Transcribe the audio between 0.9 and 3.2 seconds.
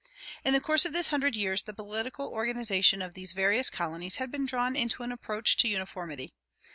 this hundred years the political organization of